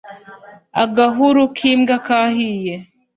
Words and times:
agahuru 0.83 1.41
k'imbwa 1.55 1.95
kahiye 2.05 2.75